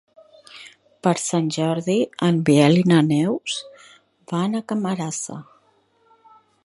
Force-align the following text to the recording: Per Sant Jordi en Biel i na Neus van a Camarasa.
Per 1.07 1.11
Sant 1.23 1.51
Jordi 1.57 1.97
en 2.29 2.39
Biel 2.47 2.79
i 2.79 2.85
na 2.93 3.03
Neus 3.11 3.59
van 4.33 4.61
a 4.61 4.63
Camarasa. 4.73 5.39